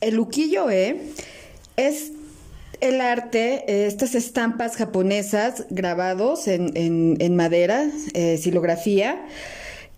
el 0.00 0.18
ukiyo-e 0.18 0.96
es 1.76 2.12
el 2.80 3.00
arte, 3.00 3.64
eh, 3.68 3.86
estas 3.86 4.14
estampas 4.14 4.76
japonesas 4.76 5.66
grabados 5.70 6.48
en, 6.48 7.36
madera, 7.36 7.90
eh, 8.14 8.38
silografía, 8.38 9.22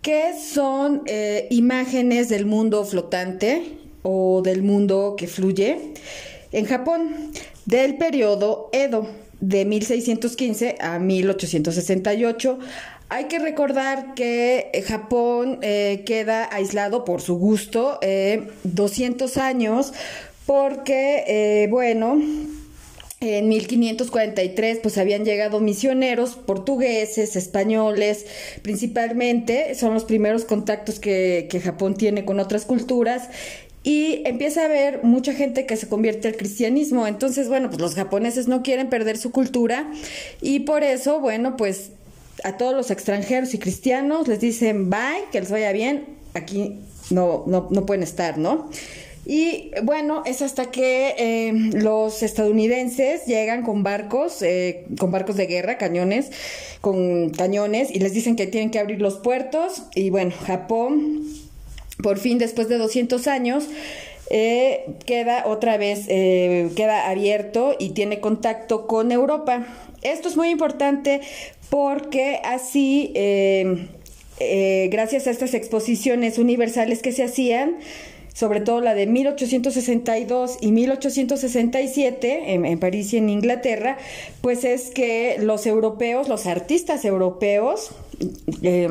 que 0.01 0.33
son 0.37 1.03
eh, 1.05 1.47
imágenes 1.49 2.27
del 2.27 2.45
mundo 2.45 2.83
flotante 2.83 3.77
o 4.01 4.41
del 4.41 4.63
mundo 4.63 5.15
que 5.17 5.27
fluye 5.27 5.93
en 6.51 6.65
Japón 6.65 7.31
del 7.65 7.95
periodo 7.95 8.69
Edo 8.73 9.07
de 9.39 9.65
1615 9.65 10.75
a 10.79 10.99
1868. 10.99 12.59
Hay 13.13 13.25
que 13.25 13.37
recordar 13.37 14.15
que 14.15 14.71
Japón 14.87 15.59
queda 15.61 16.49
aislado 16.51 17.05
por 17.05 17.21
su 17.21 17.35
gusto 17.35 17.99
200 18.63 19.37
años 19.37 19.93
porque, 20.47 21.67
bueno, 21.69 22.19
en 23.19 23.49
1543 23.49 24.79
pues 24.79 24.97
habían 24.97 25.25
llegado 25.25 25.59
misioneros 25.59 26.31
portugueses, 26.31 27.35
españoles, 27.35 28.25
principalmente, 28.63 29.75
son 29.75 29.93
los 29.93 30.05
primeros 30.05 30.43
contactos 30.43 30.99
que, 30.99 31.61
Japón 31.63 31.93
tiene 31.93 32.25
con 32.25 32.39
otras 32.39 32.65
culturas 32.65 33.29
y 33.83 34.23
empieza 34.25 34.63
a 34.63 34.65
haber 34.65 35.03
mucha 35.03 35.33
gente 35.33 35.67
que 35.67 35.77
se 35.77 35.87
convierte 35.87 36.29
al 36.29 36.35
cristianismo. 36.35 37.05
Entonces, 37.05 37.47
bueno, 37.47 37.69
pues 37.69 37.79
los 37.79 37.93
japoneses 37.93 38.47
no 38.47 38.63
quieren 38.63 38.89
perder 38.89 39.19
su 39.19 39.29
cultura 39.29 39.91
y 40.41 40.61
por 40.61 40.83
eso, 40.83 41.19
bueno, 41.19 41.57
pues 41.57 41.91
a 42.43 42.57
todos 42.57 42.73
los 42.73 42.91
extranjeros 42.91 43.53
y 43.53 43.59
cristianos 43.59 44.27
les 44.27 44.39
dicen 44.39 44.89
bye, 44.89 45.25
que 45.31 45.39
les 45.39 45.51
vaya 45.51 45.71
bien, 45.71 46.05
aquí 46.33 46.79
no, 47.09 47.43
no, 47.47 47.67
no 47.69 47.85
pueden 47.85 48.03
estar, 48.03 48.37
¿no? 48.37 48.69
Y 49.25 49.71
bueno, 49.83 50.23
es 50.25 50.41
hasta 50.41 50.65
que 50.69 51.15
eh, 51.17 51.53
los 51.53 52.23
estadounidenses 52.23 53.25
llegan 53.25 53.63
con 53.63 53.81
barcos, 53.81 54.41
eh, 54.41 54.85
con 54.99 55.11
barcos 55.11 55.37
de 55.37 55.45
guerra, 55.45 55.77
cañones, 55.77 56.29
con 56.81 57.29
cañones, 57.29 57.89
y 57.89 57.99
les 57.99 58.13
dicen 58.13 58.35
que 58.35 58.47
tienen 58.47 58.69
que 58.69 58.79
abrir 58.79 59.01
los 59.01 59.15
puertos. 59.15 59.83
Y 59.95 60.09
bueno, 60.09 60.33
Japón, 60.45 61.23
por 62.01 62.17
fin, 62.17 62.37
después 62.37 62.67
de 62.67 62.77
200 62.77 63.27
años, 63.27 63.65
eh, 64.29 64.93
queda 65.05 65.45
otra 65.47 65.77
vez, 65.77 66.07
queda 66.07 67.09
abierto 67.09 67.75
y 67.79 67.91
tiene 67.91 68.19
contacto 68.19 68.87
con 68.87 69.13
Europa. 69.13 69.65
Esto 70.01 70.27
es 70.27 70.35
muy 70.35 70.49
importante 70.49 71.21
porque 71.73 72.39
así, 72.43 73.11
gracias 74.91 75.25
a 75.25 75.31
estas 75.31 75.55
exposiciones 75.55 76.37
universales 76.37 77.01
que 77.01 77.11
se 77.11 77.23
hacían, 77.23 77.77
sobre 78.33 78.61
todo 78.61 78.81
la 78.81 78.95
de 78.95 79.05
1862 79.05 80.57
y 80.59 80.71
1867 80.71 82.53
en, 82.53 82.79
París 82.79 83.13
y 83.13 83.17
en 83.17 83.29
Inglaterra, 83.29 83.97
pues 84.41 84.63
es 84.63 84.89
que 84.89 85.37
los 85.39 85.65
europeos, 85.67 86.27
los 86.27 86.47
artistas 86.47 87.05
europeos 87.05 87.91
eh, 88.63 88.89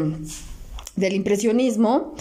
del 0.95 1.15
impresionismo, 1.15 2.15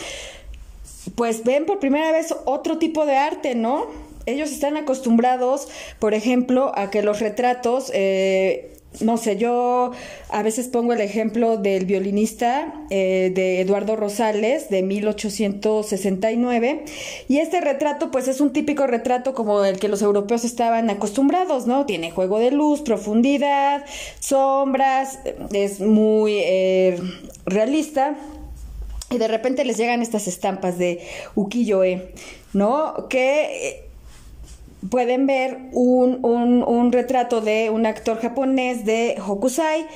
pues 1.15 1.43
ven 1.43 1.65
por 1.65 1.79
primera 1.79 2.11
vez 2.11 2.33
otro 2.45 2.79
tipo 2.79 3.05
de 3.05 3.15
arte, 3.15 3.53
¿no? 3.53 3.85
Ellos 4.25 4.51
están 4.51 4.77
acostumbrados, 4.77 5.67
por 5.99 6.13
ejemplo, 6.13 6.71
a 6.75 6.89
que 6.89 7.01
los 7.01 7.19
retratos 7.19 7.91
eh, 7.93 8.77
no 8.99 9.17
sé, 9.17 9.37
yo 9.37 9.91
a 10.29 10.43
veces 10.43 10.67
pongo 10.67 10.91
el 10.91 10.99
ejemplo 10.99 11.55
del 11.57 11.85
violinista 11.85 12.73
eh, 12.89 13.31
de 13.33 13.61
Eduardo 13.61 13.95
Rosales 13.95 14.69
de 14.69 14.83
1869 14.83 16.83
y 17.29 17.37
este 17.37 17.61
retrato 17.61 18.11
pues 18.11 18.27
es 18.27 18.41
un 18.41 18.51
típico 18.51 18.87
retrato 18.87 19.33
como 19.33 19.63
el 19.63 19.79
que 19.79 19.87
los 19.87 20.01
europeos 20.01 20.43
estaban 20.43 20.89
acostumbrados, 20.89 21.67
¿no? 21.67 21.85
Tiene 21.85 22.11
juego 22.11 22.39
de 22.39 22.51
luz, 22.51 22.81
profundidad, 22.81 23.85
sombras, 24.19 25.19
es 25.53 25.79
muy 25.79 26.39
eh, 26.39 26.99
realista 27.45 28.17
y 29.09 29.17
de 29.17 29.29
repente 29.29 29.63
les 29.63 29.77
llegan 29.77 30.01
estas 30.01 30.27
estampas 30.27 30.77
de 30.77 30.99
ukiyo-e, 31.35 32.11
¿no? 32.53 33.07
Que 33.09 33.90
pueden 34.89 35.27
ver 35.27 35.69
un, 35.71 36.91
retrato 36.91 37.41
de 37.41 37.69
un 37.69 37.85
actor 37.85 38.19
japonés 38.19 38.85
de 38.85 39.15
Hokusai. 39.25 39.87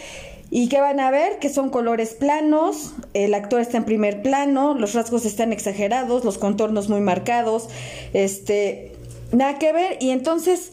¿Y 0.52 0.70
que 0.70 0.80
van 0.80 1.00
a 1.00 1.10
ver? 1.10 1.40
Que 1.40 1.50
son 1.50 1.70
colores 1.70 2.14
planos, 2.14 2.94
el 3.14 3.34
actor 3.34 3.60
está 3.60 3.78
en 3.78 3.84
primer 3.84 4.22
plano, 4.22 4.76
los 4.76 4.94
rasgos 4.94 5.26
están 5.26 5.52
exagerados, 5.52 6.24
los 6.24 6.38
contornos 6.38 6.88
muy 6.88 7.02
marcados, 7.02 7.68
este, 8.14 8.94
nada 9.32 9.58
que 9.58 9.74
ver. 9.74 9.98
Y 10.00 10.12
entonces, 10.12 10.72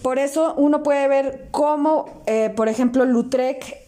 por 0.00 0.18
eso 0.18 0.54
uno 0.56 0.84
puede 0.84 1.08
ver 1.08 1.48
cómo, 1.50 2.22
eh, 2.26 2.50
por 2.54 2.68
ejemplo, 2.68 3.04
Lutrec 3.04 3.87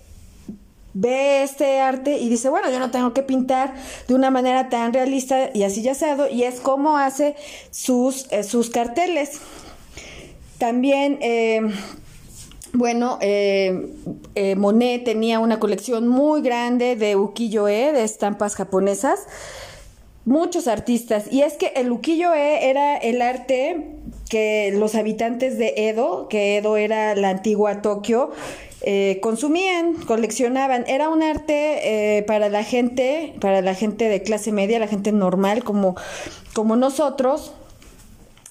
ve 0.94 1.42
este 1.42 1.80
arte 1.80 2.18
y 2.18 2.28
dice, 2.28 2.48
bueno, 2.48 2.70
yo 2.70 2.78
no 2.78 2.90
tengo 2.90 3.12
que 3.12 3.22
pintar 3.22 3.74
de 4.08 4.14
una 4.14 4.30
manera 4.30 4.68
tan 4.68 4.92
realista 4.92 5.50
y 5.54 5.62
así 5.62 5.82
ya 5.82 5.92
asado, 5.92 6.28
y 6.28 6.44
es 6.44 6.60
como 6.60 6.98
hace 6.98 7.36
sus, 7.70 8.30
eh, 8.30 8.42
sus 8.42 8.70
carteles. 8.70 9.40
También, 10.58 11.18
eh, 11.22 11.60
bueno, 12.72 13.18
eh, 13.20 13.86
Monet 14.56 15.04
tenía 15.04 15.38
una 15.38 15.58
colección 15.58 16.06
muy 16.06 16.42
grande 16.42 16.96
de 16.96 17.16
ukiyo-e, 17.16 17.92
de 17.92 18.04
estampas 18.04 18.54
japonesas, 18.54 19.26
muchos 20.24 20.68
artistas, 20.68 21.24
y 21.30 21.42
es 21.42 21.54
que 21.54 21.72
el 21.76 21.90
ukiyo-e 21.90 22.68
era 22.68 22.96
el 22.96 23.22
arte 23.22 23.96
que 24.28 24.72
los 24.76 24.94
habitantes 24.94 25.58
de 25.58 25.74
Edo, 25.76 26.28
que 26.28 26.58
Edo 26.58 26.76
era 26.76 27.16
la 27.16 27.30
antigua 27.30 27.82
Tokio, 27.82 28.30
eh, 28.82 29.18
consumían, 29.22 29.94
coleccionaban. 29.94 30.84
Era 30.88 31.08
un 31.08 31.22
arte 31.22 32.18
eh, 32.18 32.22
para 32.22 32.48
la 32.48 32.64
gente, 32.64 33.34
para 33.41 33.60
la 33.60 33.74
gente 33.74 34.08
de 34.08 34.22
clase 34.22 34.52
media, 34.52 34.78
la 34.78 34.88
gente 34.88 35.12
normal 35.12 35.64
como, 35.64 35.96
como 36.54 36.76
nosotros 36.76 37.52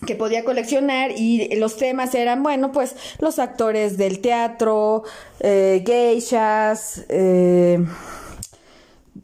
que 0.05 0.15
podía 0.15 0.45
coleccionar 0.45 1.11
y 1.11 1.53
los 1.55 1.75
temas 1.75 2.15
eran, 2.15 2.41
bueno, 2.41 2.71
pues 2.71 2.95
los 3.19 3.37
actores 3.37 3.97
del 3.97 4.19
teatro, 4.19 5.03
eh, 5.41 5.83
geishas, 5.85 7.05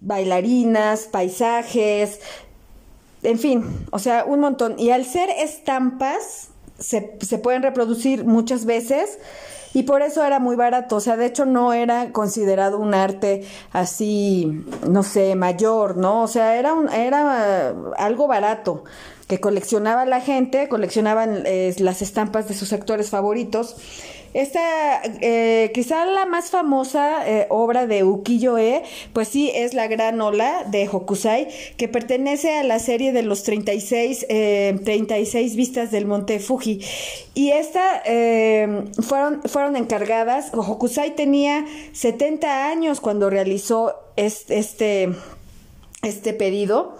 bailarinas, 0.02 1.04
paisajes, 1.04 2.20
en 3.24 3.40
fin, 3.40 3.64
o 3.92 4.00
sea, 4.00 4.26
un 4.26 4.40
montón. 4.40 4.80
Y 4.80 4.90
al 4.90 5.06
ser 5.06 5.30
estampas, 5.30 6.50
se, 6.78 7.18
se 7.22 7.38
pueden 7.38 7.64
reproducir 7.64 8.26
muchas 8.26 8.66
veces 8.66 9.18
y 9.76 9.84
por 9.84 10.02
eso 10.02 10.24
era 10.24 10.40
muy 10.40 10.56
barato, 10.56 10.96
o 10.96 11.00
sea, 11.02 11.18
de 11.18 11.26
hecho 11.26 11.46
no 11.46 11.74
era 11.74 12.14
considerado 12.14 12.80
un 12.80 12.94
arte 12.94 13.46
así, 13.74 14.64
no 14.90 15.04
sé, 15.04 15.36
mayor, 15.36 15.98
¿no? 15.98 16.24
O 16.24 16.28
sea, 16.30 16.58
era, 16.58 16.74
un, 16.74 16.88
era 16.88 17.76
algo 17.98 18.26
barato 18.26 18.86
que 19.28 19.40
coleccionaba 19.40 20.06
la 20.06 20.22
gente, 20.22 20.68
coleccionaban 20.68 21.44
eh, 21.46 21.74
las 21.80 22.02
estampas 22.02 22.48
de 22.48 22.54
sus 22.54 22.74
actores 22.74 23.10
favoritos 23.10 23.76
esta, 24.36 25.02
eh, 25.22 25.72
quizá 25.74 26.06
la 26.06 26.26
más 26.26 26.50
famosa 26.50 27.26
eh, 27.26 27.48
obra 27.50 27.88
de 27.88 28.04
ukiyo-e, 28.04 28.84
pues 29.14 29.30
sí, 29.30 29.50
es 29.56 29.74
La 29.74 29.88
Gran 29.88 30.20
Ola 30.20 30.66
de 30.66 30.90
Hokusai, 30.90 31.48
que 31.78 31.88
pertenece 31.88 32.54
a 32.58 32.64
la 32.64 32.80
serie 32.80 33.14
de 33.14 33.24
los 33.24 33.44
36, 33.44 34.26
36 34.28 35.54
eh, 35.54 35.56
vistas 35.56 35.90
del 35.90 36.06
Monte 36.06 36.40
Fuji. 36.40 36.82
Y 37.34 37.52
esta 37.52 38.04
fueron, 39.02 39.42
fueron 39.44 39.78
encargadas, 39.78 40.52
Hokusai 40.54 41.16
tenía 41.16 41.66
70 41.94 42.68
años 42.68 43.00
cuando 43.00 43.30
realizó 43.30 43.96
este, 44.18 45.16
este 46.02 46.34
pedido 46.34 46.98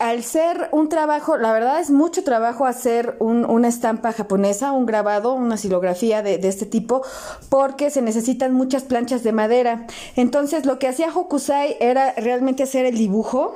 al 0.00 0.24
ser 0.24 0.70
un 0.72 0.88
trabajo, 0.88 1.36
la 1.36 1.52
verdad 1.52 1.78
es 1.78 1.90
mucho 1.90 2.24
trabajo 2.24 2.64
hacer 2.64 3.16
una 3.20 3.68
estampa 3.68 4.12
japonesa, 4.12 4.72
un 4.72 4.86
grabado, 4.86 5.34
una 5.34 5.58
silografía 5.58 6.22
de, 6.22 6.40
este 6.48 6.64
tipo, 6.64 7.02
porque 7.50 7.90
se 7.90 8.00
necesitan 8.00 8.54
muchas 8.54 8.82
planchas 8.82 9.22
de 9.22 9.32
madera. 9.32 9.86
Entonces 10.16 10.64
lo 10.64 10.78
que 10.78 10.88
hacía 10.88 11.14
Hokusai 11.14 11.76
era 11.80 12.14
realmente 12.14 12.62
hacer 12.62 12.86
el 12.86 12.96
dibujo 12.96 13.54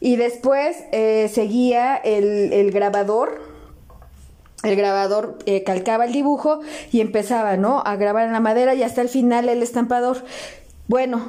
y 0.00 0.16
después 0.16 0.74
eh, 0.90 1.30
seguía 1.34 1.96
el, 1.96 2.70
grabador. 2.70 3.38
El 4.62 4.74
grabador 4.74 5.38
eh, 5.44 5.64
calcaba 5.64 6.06
el 6.06 6.12
dibujo 6.14 6.60
y 6.92 7.02
empezaba, 7.02 7.58
¿no? 7.58 7.82
A 7.84 7.96
grabar 7.96 8.26
en 8.26 8.32
la 8.32 8.40
madera 8.40 8.74
y 8.74 8.82
hasta 8.82 9.02
el 9.02 9.10
final 9.10 9.50
el 9.50 9.62
estampador. 9.62 10.24
Bueno, 10.86 11.28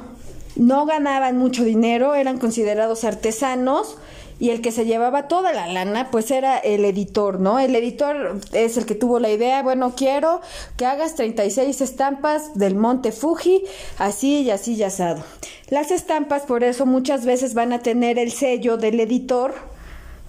no 0.56 0.86
ganaban 0.86 1.36
mucho 1.36 1.62
dinero, 1.62 2.14
eran 2.14 2.38
considerados 2.38 3.04
artesanos 3.04 3.98
y 4.40 4.50
el 4.50 4.62
que 4.62 4.72
se 4.72 4.86
llevaba 4.86 5.28
toda 5.28 5.52
la 5.52 5.68
lana, 5.68 6.10
pues 6.10 6.30
era 6.30 6.58
el 6.58 6.84
editor, 6.86 7.38
¿no? 7.38 7.60
El 7.60 7.76
editor 7.76 8.40
es 8.52 8.78
el 8.78 8.86
que 8.86 8.94
tuvo 8.94 9.20
la 9.20 9.30
idea, 9.30 9.62
bueno, 9.62 9.92
quiero 9.94 10.40
que 10.76 10.86
hagas 10.86 11.14
36 11.14 11.80
estampas 11.82 12.54
del 12.54 12.74
monte 12.74 13.12
Fuji, 13.12 13.62
así 13.98 14.40
y 14.40 14.50
así 14.50 14.74
y 14.74 14.82
asado. 14.82 15.22
Las 15.68 15.90
estampas, 15.90 16.42
por 16.42 16.64
eso, 16.64 16.86
muchas 16.86 17.26
veces 17.26 17.52
van 17.52 17.74
a 17.74 17.80
tener 17.80 18.18
el 18.18 18.32
sello 18.32 18.78
del 18.78 18.98
editor, 18.98 19.54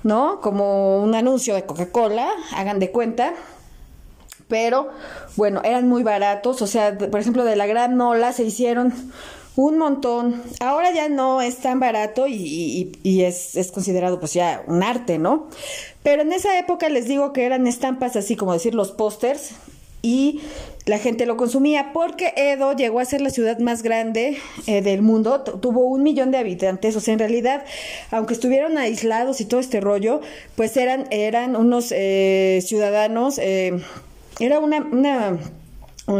¿no? 0.03 0.41
Como 0.41 1.01
un 1.01 1.15
anuncio 1.15 1.55
de 1.55 1.65
Coca-Cola, 1.65 2.29
hagan 2.53 2.79
de 2.79 2.91
cuenta. 2.91 3.33
Pero 4.51 4.89
bueno, 5.37 5.61
eran 5.63 5.87
muy 5.87 6.03
baratos, 6.03 6.61
o 6.61 6.67
sea, 6.67 6.97
por 6.97 7.21
ejemplo, 7.21 7.45
de 7.45 7.55
la 7.55 7.67
gran 7.67 7.99
ola 8.01 8.33
se 8.33 8.43
hicieron 8.43 8.93
un 9.55 9.77
montón. 9.77 10.43
Ahora 10.59 10.91
ya 10.91 11.07
no 11.07 11.41
es 11.41 11.59
tan 11.59 11.79
barato 11.79 12.25
y, 12.27 12.91
es, 13.05 13.71
considerado 13.73 14.19
pues 14.19 14.33
ya 14.33 14.61
un 14.67 14.83
arte, 14.83 15.17
¿no? 15.19 15.47
Pero 16.03 16.23
en 16.23 16.33
esa 16.33 16.59
época 16.59 16.89
les 16.89 17.07
digo 17.07 17.31
que 17.31 17.45
eran 17.45 17.65
estampas 17.65 18.17
así 18.17 18.35
como 18.35 18.51
decir 18.51 18.75
los 18.75 18.91
pósters 18.91 19.51
y 20.01 20.41
la 20.85 20.97
gente 20.97 21.25
lo 21.25 21.37
consumía 21.37 21.91
porque 21.93 22.33
Edo 22.35 22.73
llegó 22.73 22.99
a 22.99 23.05
ser 23.05 23.21
la 23.21 23.29
ciudad 23.29 23.59
más 23.59 23.83
grande 23.83 24.37
eh, 24.67 24.81
del 24.81 25.01
mundo, 25.01 25.43
tuvo 25.43 25.85
un 25.85 26.03
millón 26.03 26.31
de 26.31 26.39
habitantes, 26.39 26.97
o 26.97 26.99
sea, 26.99 27.13
en 27.13 27.19
realidad, 27.19 27.63
aunque 28.09 28.33
estuvieron 28.33 28.77
aislados 28.77 29.39
y 29.39 29.45
todo 29.45 29.61
este 29.61 29.79
rollo, 29.79 30.19
pues 30.55 30.75
eran, 30.75 31.05
eran 31.11 31.55
unos 31.55 31.93
eh, 31.95 32.61
ciudadanos, 32.65 33.37
eh, 33.37 33.79
era 34.45 34.59
una, 34.59 34.79
una, 34.79 35.39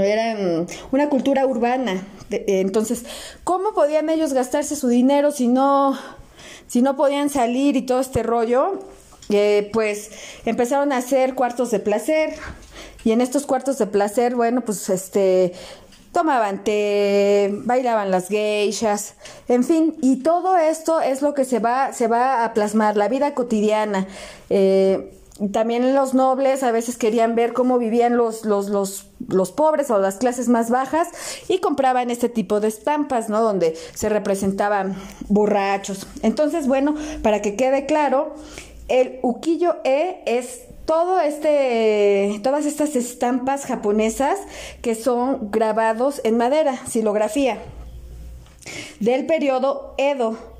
era 0.01 0.65
una 0.91 1.09
cultura 1.09 1.45
urbana, 1.45 2.07
entonces, 2.29 3.03
¿cómo 3.43 3.73
podían 3.73 4.09
ellos 4.09 4.33
gastarse 4.33 4.75
su 4.75 4.87
dinero 4.87 5.31
si 5.31 5.47
no, 5.47 5.97
si 6.67 6.81
no 6.81 6.95
podían 6.95 7.29
salir 7.29 7.75
y 7.75 7.81
todo 7.81 7.99
este 7.99 8.23
rollo? 8.23 8.79
pues 9.71 10.11
empezaron 10.43 10.91
a 10.91 10.97
hacer 10.97 11.35
cuartos 11.35 11.71
de 11.71 11.79
placer, 11.79 12.33
y 13.03 13.11
en 13.11 13.21
estos 13.21 13.45
cuartos 13.45 13.77
de 13.77 13.87
placer, 13.87 14.35
bueno, 14.35 14.61
pues 14.61 14.89
este 14.89 15.53
tomaban 16.11 16.63
té, 16.63 17.49
bailaban 17.63 18.11
las 18.11 18.27
geishas, 18.27 19.15
en 19.47 19.63
fin, 19.63 19.95
y 20.01 20.17
todo 20.17 20.57
esto 20.57 20.99
es 20.99 21.21
lo 21.21 21.33
que 21.33 21.45
se 21.45 21.59
va, 21.59 21.93
se 21.93 22.07
va 22.07 22.43
a 22.43 22.53
plasmar, 22.53 22.97
la 22.97 23.07
vida 23.07 23.33
cotidiana. 23.33 24.07
Eh, 24.49 25.13
también 25.49 25.95
los 25.95 26.13
nobles 26.13 26.61
a 26.63 26.71
veces 26.71 26.97
querían 26.97 27.35
ver 27.35 27.53
cómo 27.53 27.79
vivían 27.79 28.15
los, 28.15 28.45
los, 28.45 28.69
los, 28.69 29.07
los, 29.27 29.51
pobres 29.51 29.89
o 29.89 29.97
las 29.97 30.17
clases 30.17 30.49
más 30.49 30.69
bajas 30.69 31.07
y 31.47 31.59
compraban 31.59 32.11
este 32.11 32.29
tipo 32.29 32.59
de 32.59 32.67
estampas, 32.67 33.29
¿no? 33.29 33.41
Donde 33.41 33.75
se 33.93 34.09
representaban 34.09 34.95
borrachos. 35.29 36.05
Entonces, 36.21 36.67
bueno, 36.67 36.95
para 37.23 37.41
que 37.41 37.55
quede 37.55 37.85
claro, 37.85 38.35
el 38.87 39.19
ukiyo 39.23 39.77
e 39.83 40.21
es 40.25 40.61
todo 40.85 41.19
este, 41.21 42.39
todas 42.43 42.65
estas 42.65 42.95
estampas 42.95 43.65
japonesas 43.65 44.37
que 44.81 44.93
son 44.93 45.49
grabados 45.49 46.21
en 46.23 46.37
madera, 46.37 46.75
silografía, 46.87 47.57
del 48.99 49.25
periodo 49.25 49.95
Edo, 49.97 50.50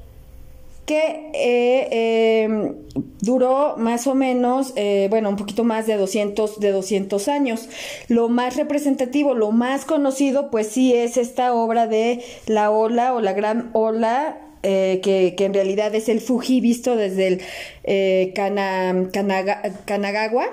que 0.92 1.32
eh, 1.34 2.44
em, 2.44 2.76
duró 3.22 3.76
más 3.78 4.08
o 4.08 4.16
menos, 4.16 4.74
eh, 4.76 5.08
bueno, 5.10 5.30
un 5.30 5.38
poquito 5.38 5.64
más 5.64 5.88
de 5.88 5.96
200, 5.96 6.60
de 6.60 6.72
200 6.72 7.30
años. 7.30 7.70
Lo 8.10 8.28
más 8.28 8.58
representativo, 8.58 9.34
lo 9.34 9.52
más 9.52 9.86
conocido, 9.86 10.52
pues 10.52 10.68
sí 10.68 10.94
es 10.94 11.16
esta 11.16 11.54
obra 11.54 11.88
de 11.88 12.22
la 12.46 12.72
ola 12.72 13.14
o 13.14 13.22
la 13.22 13.32
gran 13.32 13.70
ola 13.72 14.38
eh, 14.64 15.00
que, 15.02 15.34
en 15.46 15.54
realidad 15.54 15.96
es 15.96 16.10
el 16.10 16.20
Fuji 16.20 16.60
visto 16.60 16.98
desde 16.98 17.28
el 17.28 17.42
eh, 17.86 18.34
Kanagawa. 19.86 20.46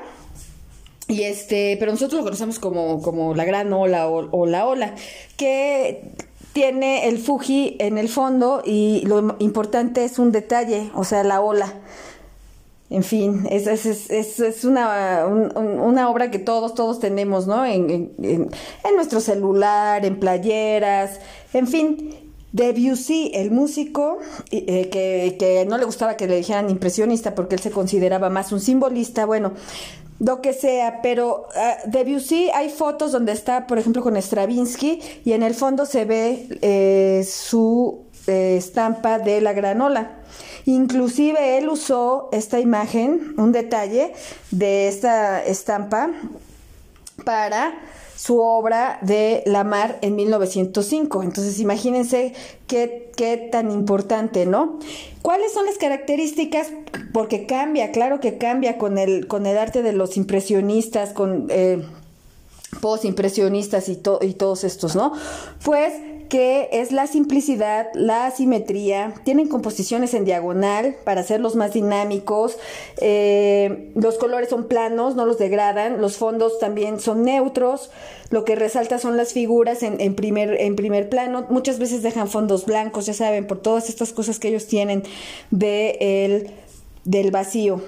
Y 1.08 1.22
este, 1.22 1.76
pero 1.80 1.90
nosotros 1.90 2.18
lo 2.18 2.24
conocemos 2.24 2.60
como, 2.60 3.02
como 3.02 3.34
la 3.34 3.44
gran 3.44 3.72
ola 3.72 4.08
o, 4.08 4.46
la 4.46 4.66
ola, 4.66 4.94
que 5.36 6.02
tiene 6.52 7.08
el 7.08 7.18
Fuji 7.18 7.76
en 7.78 7.98
el 7.98 8.08
fondo 8.08 8.62
y 8.64 9.02
lo 9.06 9.36
importante 9.38 10.04
es 10.04 10.18
un 10.18 10.32
detalle, 10.32 10.90
o 10.94 11.04
sea, 11.04 11.24
la 11.24 11.40
ola. 11.40 11.74
En 12.90 13.02
fin, 13.02 13.46
es, 13.50 13.66
es, 13.66 14.08
es, 14.08 14.40
es 14.40 14.64
una, 14.64 15.26
obra 16.08 16.30
que 16.30 16.38
todos, 16.38 16.74
todos 16.74 17.00
tenemos, 17.00 17.46
¿no? 17.46 17.66
En, 17.66 18.12
nuestro 18.96 19.20
celular, 19.20 20.06
en 20.06 20.18
playeras, 20.18 21.20
en 21.52 21.66
fin. 21.66 22.14
Debussy, 22.50 23.30
el 23.34 23.50
músico, 23.50 24.18
eh, 24.50 24.88
que, 24.88 25.36
que, 25.38 25.66
no 25.66 25.76
le 25.76 25.84
gustaba 25.84 26.16
que 26.16 26.26
le 26.26 26.36
dijeran 26.36 26.70
impresionista 26.70 27.34
porque 27.34 27.56
él 27.56 27.60
se 27.60 27.70
consideraba 27.70 28.30
más 28.30 28.52
un 28.52 28.60
simbolista, 28.60 29.26
bueno, 29.26 29.52
lo 30.20 30.40
que 30.40 30.52
sea, 30.52 31.00
pero 31.02 31.48
uh, 31.54 31.90
Debussy 31.90 32.50
hay 32.50 32.70
fotos 32.70 33.12
donde 33.12 33.32
está, 33.32 33.66
por 33.66 33.78
ejemplo, 33.78 34.02
con 34.02 34.16
Stravinsky 34.16 35.00
y 35.24 35.32
en 35.32 35.42
el 35.42 35.54
fondo 35.54 35.86
se 35.86 36.04
ve 36.04 36.48
eh, 36.60 37.24
su 37.28 38.04
eh, 38.26 38.56
estampa 38.56 39.18
de 39.18 39.40
la 39.40 39.52
granola. 39.52 40.18
Inclusive 40.64 41.56
él 41.56 41.68
usó 41.68 42.28
esta 42.32 42.60
imagen, 42.60 43.34
un 43.38 43.52
detalle 43.52 44.12
de 44.50 44.88
esta 44.88 45.42
estampa 45.42 46.10
para 47.24 47.74
su 48.18 48.40
obra 48.40 48.98
de 49.00 49.44
La 49.46 49.62
Mar 49.62 49.98
en 50.02 50.16
1905. 50.16 51.22
Entonces, 51.22 51.60
imagínense 51.60 52.34
qué, 52.66 53.12
qué 53.16 53.36
tan 53.36 53.70
importante, 53.70 54.44
¿no? 54.44 54.80
¿Cuáles 55.22 55.52
son 55.52 55.66
las 55.66 55.78
características? 55.78 56.66
Porque 57.12 57.46
cambia, 57.46 57.92
claro 57.92 58.18
que 58.18 58.36
cambia 58.36 58.76
con 58.76 58.98
el, 58.98 59.28
con 59.28 59.46
el 59.46 59.56
arte 59.56 59.84
de 59.84 59.92
los 59.92 60.16
impresionistas, 60.16 61.10
con 61.12 61.46
eh, 61.50 61.84
post-impresionistas 62.80 63.88
y, 63.88 64.00
y 64.22 64.32
todos 64.34 64.64
estos, 64.64 64.96
¿no? 64.96 65.12
Pues 65.62 65.92
que 66.28 66.68
es 66.72 66.92
la 66.92 67.06
simplicidad, 67.06 67.88
la 67.94 68.30
simetría, 68.30 69.14
tienen 69.24 69.48
composiciones 69.48 70.14
en 70.14 70.24
diagonal 70.24 70.96
para 71.04 71.22
hacerlos 71.22 71.56
más 71.56 71.72
dinámicos, 71.72 72.58
eh, 73.00 73.90
los 73.94 74.18
colores 74.18 74.48
son 74.48 74.68
planos, 74.68 75.16
no 75.16 75.26
los 75.26 75.38
degradan, 75.38 76.00
los 76.00 76.16
fondos 76.16 76.58
también 76.58 77.00
son 77.00 77.22
neutros, 77.22 77.90
lo 78.30 78.44
que 78.44 78.56
resalta 78.56 78.98
son 78.98 79.16
las 79.16 79.32
figuras 79.32 79.82
en, 79.82 80.14
primer, 80.14 80.60
en 80.60 80.76
primer 80.76 81.08
plano, 81.08 81.46
muchas 81.48 81.78
veces 81.78 82.02
dejan 82.02 82.28
fondos 82.28 82.66
blancos, 82.66 83.06
ya 83.06 83.14
saben, 83.14 83.46
por 83.46 83.60
todas 83.60 83.88
estas 83.88 84.12
cosas 84.12 84.38
que 84.38 84.48
ellos 84.48 84.66
tienen 84.66 85.02
de 85.50 85.96
el, 86.00 86.50
del 87.04 87.30
vacío. 87.30 87.82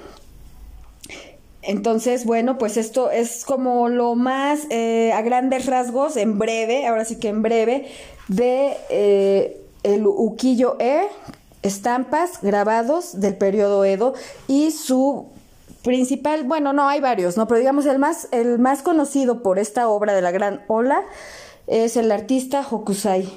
Entonces, 1.62 2.25
bueno, 2.25 2.56
pues 2.56 2.78
esto 2.78 3.10
es 3.10 3.44
como 3.44 3.90
lo 3.90 4.14
más 4.14 4.60
eh, 4.70 5.12
a 5.12 5.20
grandes 5.20 5.66
rasgos, 5.66 6.16
en 6.16 6.38
breve, 6.38 6.86
ahora 6.86 7.04
sí 7.04 7.19
que 7.19 7.28
en 7.28 7.43
breve, 7.43 7.86
de 8.31 8.77
eh, 8.91 9.61
el 9.82 10.06
ukiyo 10.06 10.77
e, 10.79 11.09
estampas 11.62 12.41
grabados 12.43 13.21
del 13.21 13.37
periodo 13.37 13.85
Edo 13.85 14.15
y 14.47 14.71
su 14.71 15.27
principal, 15.82 16.44
bueno, 16.44 16.73
no 16.73 16.88
hay 16.88 17.00
varios, 17.00 17.37
no, 17.37 17.49
pero 17.49 17.58
digamos 17.58 17.87
el 17.87 17.99
más 17.99 18.29
el 18.31 18.58
más 18.58 18.82
conocido 18.82 19.43
por 19.43 19.58
esta 19.58 19.89
obra 19.89 20.15
de 20.15 20.22
la 20.22 20.31
gran 20.31 20.63
ola 20.69 21.03
es 21.67 21.96
el 21.96 22.13
artista 22.13 22.65
Hokusai. 22.69 23.29